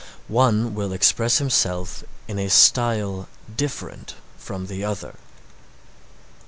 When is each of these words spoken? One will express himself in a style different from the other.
One 0.33 0.73
will 0.73 0.93
express 0.93 1.37
himself 1.37 2.03
in 2.27 2.39
a 2.39 2.49
style 2.49 3.29
different 3.55 4.15
from 4.35 4.65
the 4.65 4.83
other. 4.83 5.13